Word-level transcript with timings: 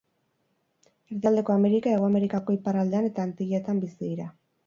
Erdialdeko 1.15 1.53
Amerika, 1.57 1.91
Hego 1.93 2.07
Amerikako 2.09 2.55
iparraldean 2.57 3.09
eta 3.13 3.27
Antilletan 3.29 3.83
bizi 3.85 4.01
dira. 4.09 4.29